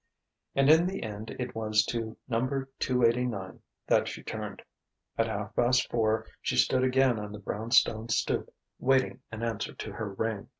And 0.55 0.67
in 0.67 0.87
the 0.87 1.03
end 1.03 1.35
it 1.37 1.53
was 1.53 1.85
to 1.91 2.17
Number 2.27 2.71
289 2.79 3.61
that 3.85 4.07
she 4.07 4.23
turned. 4.23 4.63
At 5.15 5.27
half 5.27 5.55
past 5.55 5.91
four 5.91 6.25
she 6.41 6.55
stood 6.55 6.83
again 6.83 7.19
on 7.19 7.31
the 7.31 7.37
brown 7.37 7.69
stone 7.69 8.09
stoop, 8.09 8.51
waiting 8.79 9.21
an 9.31 9.43
answer 9.43 9.75
to 9.75 9.91
her 9.93 10.11
ring. 10.11 10.49